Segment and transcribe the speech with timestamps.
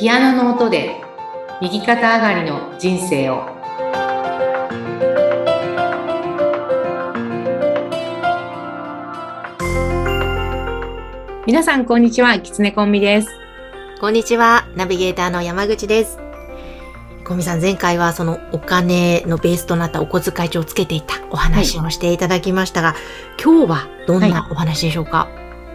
[0.00, 0.98] ピアノの音で
[1.60, 3.42] 右肩上がりの人生を。
[11.46, 12.40] 皆さんこんにちは。
[12.40, 13.28] きつねコンビです。
[14.00, 16.18] こんにちは、ナビゲーターの山口です。
[17.26, 22.94] コミさん、前回はそのお金のベースとなったお小遣い帳をつけていたお話をしていただきましたが、
[23.38, 25.28] 今日はどんなお話でしょうか、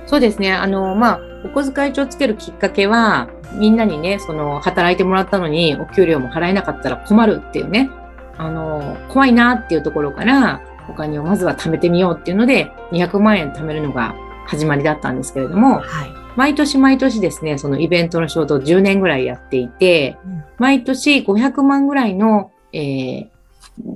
[0.08, 0.52] そうですね。
[0.52, 7.90] あのまあお小遣い帳つけるきっかけはみんなにねその働いてもらったのにお給料も払えなかったら困るっていうね。
[8.38, 14.14] あの怖いなっていうところからお金をまずは貯めてみようっていうので200万円貯めるのが
[14.46, 16.12] 始まりだったんですけれどもはい。
[16.36, 20.18] 毎年毎年ですねそのイベントの仕事を10年ぐらいやっていて
[20.58, 23.30] 毎年500万ぐらいの、えー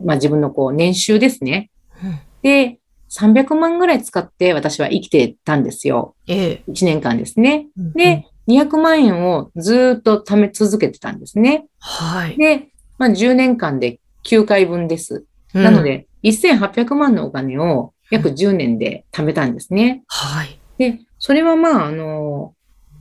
[0.05, 1.69] まあ、自分のこう年収ですね。
[2.01, 2.19] うん。
[2.41, 2.79] で
[3.09, 6.71] 300万ぐらい使って私は生きてたんですよええ。
[6.71, 7.67] 1年間ですね。
[7.77, 11.67] うんで、200万円をずーっと貯め続けてたんですね。
[11.79, 12.37] はい。
[12.37, 15.25] で、まあ、10年間で9回分です。
[15.53, 20.03] なので、1800万のお金を約10年で貯めたんですね。
[20.07, 20.59] はい。
[20.77, 22.53] で、それはまあ、あの、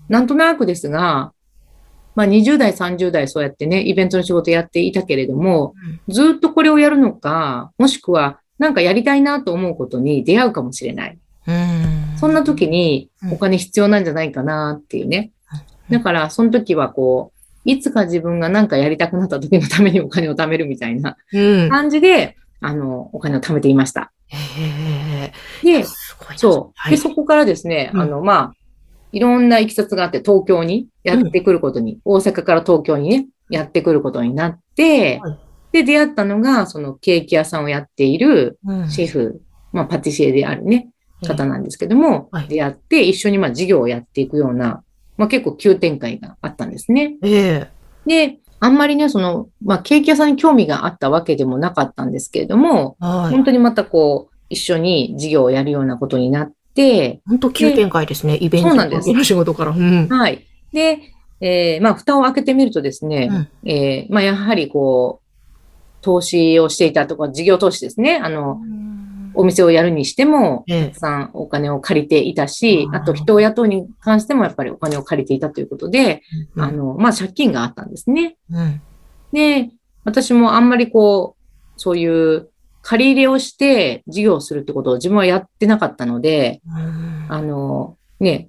[0.09, 1.33] なんとなくですが、
[2.15, 5.75] まあ、20代、30代そうやってね、イベントの仕事やっていたけれども、
[6.09, 11.19] ずーっとこれをやるのか、もしくは、なんかやりたいなと思うことに出会うかもしれない。
[11.47, 12.19] うん。
[12.19, 15.33] そんな時にうんお金必要なんじゃないかなっていうね。
[15.53, 21.71] うんだから、その時はこう、いつか自分が何かやりたくなった時のためにお金を貯めるみたいなうん。
[21.71, 24.13] 感じで、あの、お金を貯めていました。
[24.27, 25.85] へで
[26.37, 26.91] そう。
[26.91, 26.99] で、はい。
[26.99, 28.53] そこからですね、うんあの、まあ、
[29.13, 35.39] いろんな行きさつがあって、東京にやってくることに、大阪から東京にね、やってくることになって、はい
[35.73, 39.41] で、出会ったのが、そのケーキ屋さんをやっているうんシェフ、
[39.73, 40.89] まあ、パティシエであるね、
[41.27, 44.83] 方なんですけども、はい出会って一緒にまあ事業をやっていくような、
[45.17, 47.17] まあ、結構急展開があったんですね。
[47.23, 47.71] ええ。
[48.07, 53.31] で、あんまりね、その、まあ、ケーキ屋さんに興味があったわけでもなかったんですけれども、はい。
[53.31, 58.37] 本当にまたこう、一緒に事業をやるようなことになって、本当急展開ですね。
[58.41, 59.73] イベントの仕事から。
[59.73, 60.09] うん。
[60.09, 60.47] はい。
[60.73, 61.01] で、
[61.41, 63.29] えーまあ、蓋を開けてみるとですね、
[63.65, 65.28] うんえーまあ、やはりこう、
[66.01, 68.21] 投資をしていたとか、事業投資ですね。
[68.23, 68.61] あの、
[69.35, 76.23] お店をやるにしても、ええたくさんお金を借りていたし、あと人を雇うに関してもやっぱりお金を借りていたということで、
[76.57, 78.37] うんあの、まあ、借金があったんですね。
[78.51, 78.81] うん。
[79.33, 79.71] で、
[80.05, 82.49] 私もあんまりこう、そういう
[82.83, 88.49] 借り入れをして事業をするってことを自分はやってなかったので、うんあの、ね、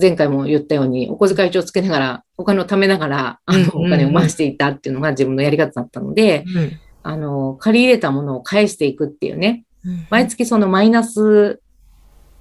[0.00, 6.72] 前回も言ったように、お小遣い帳をつけながら、お金を貯めながら、あの、お金を回していたっていうのが自分のやり方だったので、うん
[7.02, 11.62] あの、借り入れたものを返していくっていうね、うん毎月そのマイナス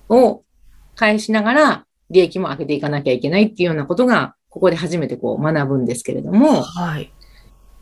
[0.09, 0.43] を
[0.95, 7.11] 返しながら、利益も上げていかなきゃいけないっていうようなことが、ここで初めてこう学ぶんですけれども、はい。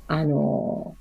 [0.07, 0.95] あの、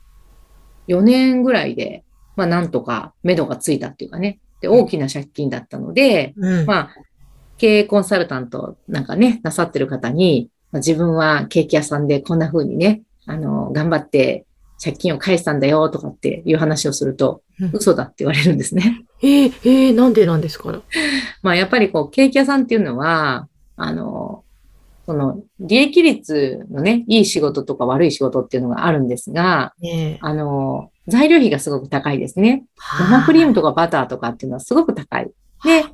[0.88, 2.04] 4年ぐらいで、
[2.36, 6.66] まあなんとか目処がついたっていうかね、で、大きな借金だったので、うん。
[6.66, 6.90] まあ、
[7.58, 14.44] 経営コンサルタントなんかね、なさってる方に、まあ自分はケーキ屋さんでこんな風にね、あの、頑張って
[14.82, 19.04] 借金を返したんだよとかっていう話をすると、うん嘘だって言われるんですね。
[19.22, 20.82] ええええなんでなんですか？
[21.42, 24.42] まあやっぱりこう、ケーキ屋さんっていうのは、あの、
[25.06, 32.64] その、利益率のね、いい仕事とか悪い仕事っていうのがあるんですが、ええあの、材料費がすごく高いですね。
[32.98, 35.30] 生クリームとかバターとかっていうのはすごく高い。
[35.64, 35.84] で、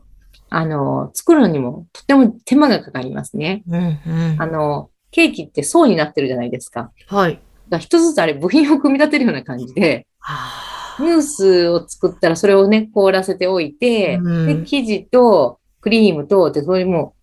[0.50, 3.62] あの、作るのにもとても手間がかかりますね。
[3.68, 4.36] うんうん。
[4.38, 6.90] あの、ケーキって層になってるじゃないですか。
[7.06, 7.40] はい。
[7.78, 17.14] 一つずつあれ部品を組み立てるような感じで、はムースを作ったらそれをね、凍らせておいて、うんで、生地とクリームと、で、それも、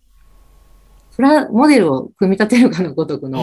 [1.16, 3.40] プラ、モデルを組み立てるかのごとくの、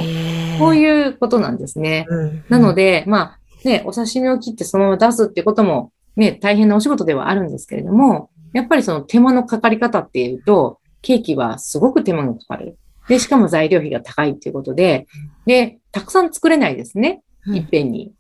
[0.59, 2.07] こうういうことなんですね。
[2.27, 2.45] ん。
[2.49, 12.79] なので、まあ、ね、お刺身を切ってそのまま出すってことも、ね、大変なお仕事ではあるんですけれども、やっぱりその手間のかかり方っていうと、ケーキはすごく手間がかかる。
[13.09, 15.07] で、しかも材料費が高いっていうことで、
[15.45, 17.23] で、たくさん作れないですね。
[17.47, 18.13] うんいっぺんに。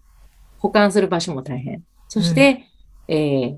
[0.59, 1.83] 保管する場所も大変。
[2.09, 2.67] そして、
[3.09, 3.57] えー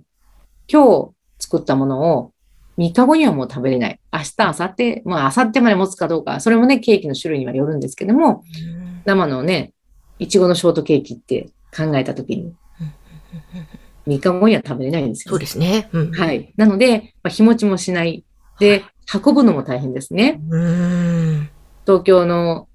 [0.69, 2.33] 今日作ったものを
[2.79, 4.01] 3日後にはもう食べれない。
[4.13, 8.43] 明日、明後日、まあ明後日まで持つかどうか、それもね、ケーキの種類にはよるんですけども、
[9.05, 9.73] 生のね、
[10.19, 12.55] いちごのショートケーキって考えたときに、
[14.07, 15.89] 3日後には食べれないんですよ、そうですね。
[15.93, 16.13] うん。
[16.13, 16.53] はい。
[16.57, 18.25] なので、まあ、日持ちもしない。
[18.59, 20.41] で、運ぶのも大変ですね。
[20.49, 21.49] うん。
[21.85, 22.69] 東京の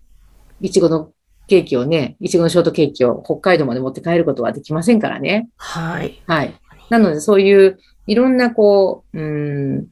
[0.59, 1.11] いちごの
[1.47, 5.49] ケーキをね、いちごのショートケーキを北海道まで持って帰ることはできませんからね。
[5.57, 6.21] はい。
[6.27, 6.53] はい。
[6.89, 9.87] なので、そういういろんなこう、うーん、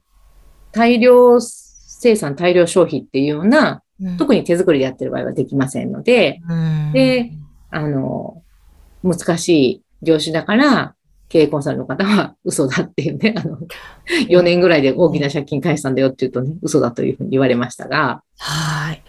[0.71, 7.31] 大量生産、大量消費っていうようなうん特に手作りでやってる場合はできませんので、うんで、
[7.69, 8.41] あの、
[9.03, 10.95] 難しい業種だから、
[11.30, 13.60] 経営コンサルの方は嘘だっていうね、あの、
[14.28, 19.04] 4年ぐらいで大きな借金返したんだよって言うとね、嘘だというふうに言われましたが、はい。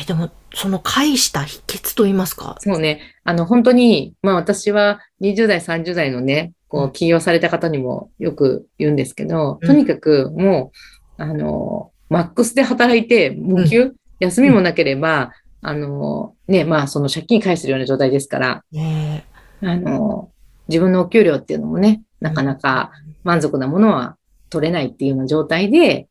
[0.00, 2.56] えー、でも、その返した秘訣と言いますか？
[2.60, 6.88] そうね、あの、本当に、まあ私は20代、30代のね、こうん。
[6.88, 9.68] う、起業された方にもよく言うんですけど、うん。
[9.68, 10.72] とにかくも
[11.18, 19.24] う、あの、マックスで働いて、無給、休みもなければ、あの、ね、まあその借金返せるような状態ですから、ね
[19.60, 20.30] あの、
[20.68, 22.92] 自分のお給料っていうのもね、なかなか
[23.24, 24.16] 満足なものは
[24.50, 26.08] 取れないっていうような状態で、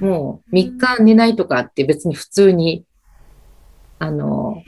[0.00, 2.84] うもう3日寝ないとかって別に普通に、
[3.98, 4.62] あの、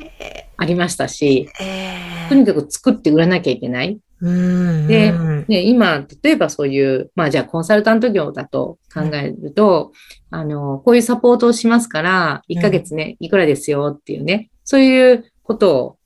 [0.57, 3.99] ありましたし、えとにかく作って売らなきゃいけない。
[4.21, 4.87] うん。
[4.87, 5.45] でうん。
[5.49, 9.93] ね、今、例えばそういう、まあじゃあコンサルタント業だと考えると、
[10.31, 15.99] あの、こういうサポートをしますから、1ヶ月ね、いくらですよっていうね、そういうことを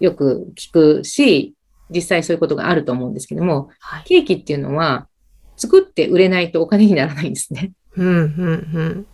[0.00, 1.54] よく聞くし、
[1.94, 4.04] 実際そういうことがあると思うんですけども、はい。
[4.04, 5.08] ケーキっていうのは、
[5.56, 7.72] 作って売れないとお金にならないんですね。
[7.96, 9.06] うん、うん、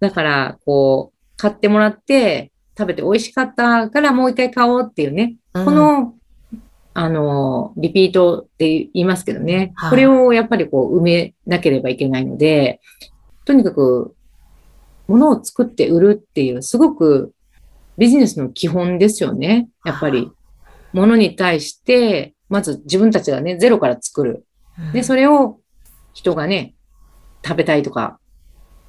[0.00, 5.64] だから、こう、買ってもらって、食べて美味しかったからもう一回買おうっていうね、うん。
[5.64, 6.14] この、
[6.94, 12.80] あの、リピートって言いますけどね、はいこれをやっぱりこう埋めなければいけないので、
[13.44, 14.14] とにかく、
[15.08, 17.32] 物を作って売るっていう、すごく
[17.98, 19.68] ビジネスの基本ですよね。
[19.84, 20.30] やっぱり、
[20.92, 24.46] 物に対して、まず自分たちがね、ゼロから作る。
[24.78, 24.92] うん。
[24.92, 25.58] で、それを
[26.12, 26.74] 人がね、
[27.44, 28.18] 食べたいとか、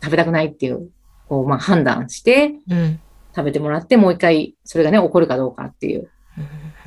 [0.01, 0.89] 食べたくないっていう、
[1.27, 2.99] こう、まあ判断して、うん。
[3.35, 6.09] 食べてもらって、もう一回、それがね、起こるかどうかっていう、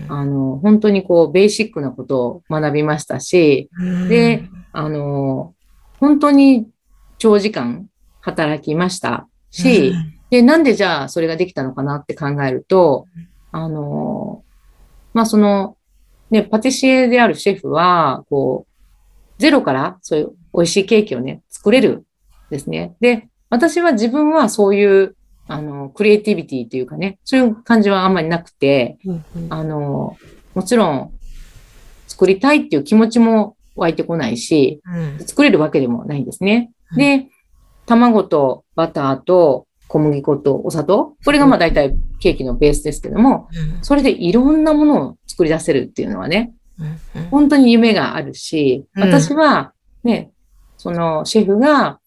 [0.00, 0.12] うん。
[0.12, 4.08] あの、本当にこう、ベーシックなことを学びましたし、うん。
[4.08, 5.54] で、あの、
[5.98, 6.68] 本当に
[7.18, 7.88] 長時間
[8.20, 9.94] 働きましたし、
[10.30, 13.06] で、なんでじゃあそれができたのかなって考えると、
[13.52, 14.42] あの、
[15.16, 15.78] まあ、その、
[16.30, 22.04] ね、パティシエであるシェフは、こう、ゼロからそういう美味しいケーキをね、作れるん
[22.50, 22.96] ですね。
[23.00, 25.16] で、私は自分はそういう、
[25.48, 30.18] あの、クリエイティビティというかね、そういう感じはあんまりなくて、うんうんあの、
[30.54, 31.12] もちろん、
[32.08, 36.72] 作りたいっていう気持ちも湧いてこないし、うん作れるわけでもないんですね。
[36.92, 37.28] うんで、
[37.86, 41.16] 卵とバターと小麦粉とお砂糖。
[41.24, 43.84] これがまあ大体ケーキのベースですけども、うん。
[43.84, 46.52] それでいろんなものを作り出せるっていうのはね、
[47.30, 49.02] 本当に夢があるし、うん。
[49.02, 49.72] 私は
[50.04, 50.30] ね、
[50.76, 52.00] そのシェフが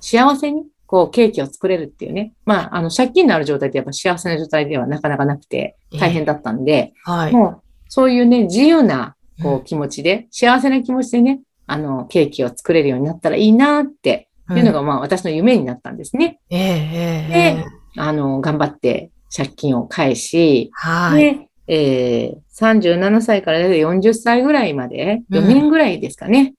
[0.00, 7.32] 幸せにこうケーキを作れるっていうね、まああの借金のある状態ってやっぱ幸せな状態ではなかなかなくて大変だったんで、はい。
[7.32, 9.56] もうそういうね、自由なこうん。
[9.58, 16.40] う気持ちで、幸せな気持ちでね、あのケーキを作れるようになったらいいなっていうのがまあ私の夢になったんですね。
[16.50, 21.20] ええええええあの、頑張って借金を返し、はい。
[21.20, 26.54] で、えー、37歳から大体40歳ぐらいまで、うん4年ぐらいですかね。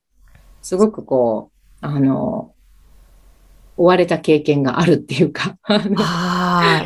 [0.62, 1.52] すごくこ
[1.82, 2.54] う、あの、
[3.78, 5.56] 追われた経験があるっていうか。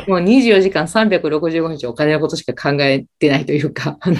[0.06, 4.16] もう24時間365日お金のことしか考えてないというか、あの、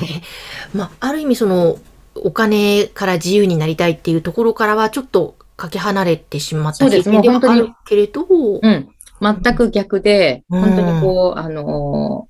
[0.74, 1.78] まあ、ある意味その、
[2.14, 8.88] お金から自由になりたいっていうところからはちょっとかけ離れてしまった経験ではあるけれど、うん。
[9.20, 10.60] 全く逆で、うん。
[10.60, 12.28] 本当にこう、あの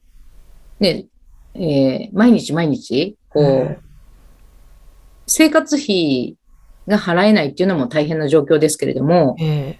[0.81, 1.07] ーね、
[1.55, 3.76] えー毎日毎日、こう、うん。
[5.26, 6.37] 生活費
[6.88, 9.79] が払えないっていうのも大変な状況ですけれども、え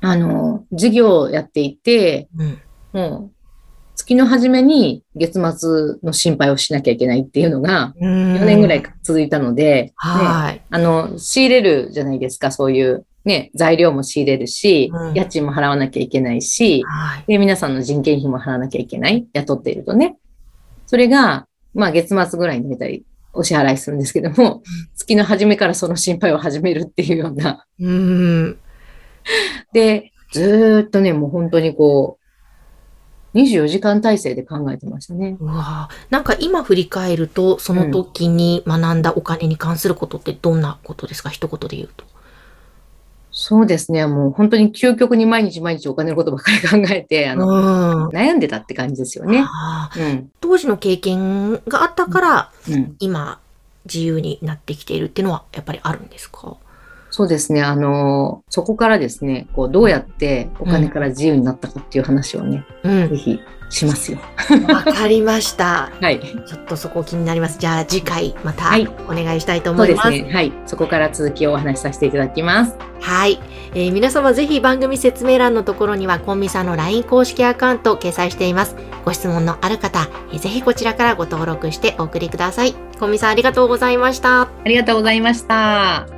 [0.00, 2.60] あのー事業をやっていて、えうん。
[2.92, 3.30] もう、
[3.98, 10.62] 月の初めに月末の心配をしなきゃいけないっていうのが、4 4年ぐらい続いたので、ね、はい。
[10.70, 17.24] あの、仕入れるじゃないですか、そういう、ね、材料も仕入れるし、うん家賃も払わなきゃいけないし、はい。
[17.26, 19.26] で、皆さんの人件費も払わなきゃいけない。
[19.32, 20.16] 雇っているとね。
[20.86, 23.02] それが、まあ月末ぐらいに大体
[23.32, 24.62] お支払いするんですけども、
[24.94, 27.66] 月の初めからその心配を始めるっていうような。
[27.80, 28.58] うん。
[29.72, 32.17] で、ずーっとね、もう本当にこう、
[33.34, 35.36] 24時間体制で考えてましたね。
[35.38, 41.28] うわぁなんか今振り返ると、その時に学んだお金に関することってどんなことですか？
[41.28, 42.04] 一言で言うと。
[43.30, 44.06] そうですね。
[44.06, 48.08] もう本当に究極に毎日毎日お金のことばっかり考えて、あの、うん。
[48.08, 49.44] 悩んでたって感じですよね。
[49.96, 50.32] うん。
[50.40, 52.96] 当時の経験があったから、うん。
[52.98, 53.38] 今、
[53.84, 56.56] 自由になってきているっていうのは、やっぱりあるんですか？
[57.10, 57.62] そうですね。
[57.62, 63.16] あの、そこからですね、こう、どうやってお金から自由になったかっていう話をね、うんぜ。
[63.16, 64.18] ひしますよ。
[64.68, 65.90] わかりました。
[66.00, 66.20] はい。
[66.20, 67.58] ちょっとそこ気になります。
[67.58, 70.08] じゃあ次回またはいお願いしたいとそ思います。
[70.08, 70.32] うですね。
[70.32, 70.52] はい。
[70.66, 72.76] そこから続きをお話しさせていただきます。
[73.00, 73.38] はい、
[73.74, 78.74] えー皆様ぜひ番組説明欄のところにはコンビさんの LINE 公式アカウントを掲載しています。
[79.04, 82.74] ご質問のある方、えーぜひこちらからご登録してお送りください。
[82.98, 84.42] コンビさんありがとうございました。
[84.42, 86.17] ありがとうございました。